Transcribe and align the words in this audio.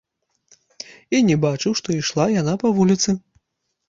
І 1.17 1.19
не 1.27 1.35
бачыў, 1.43 1.75
што 1.81 1.87
ішла 1.99 2.25
яна 2.41 2.53
па 2.65 2.71
вуліцы. 2.79 3.09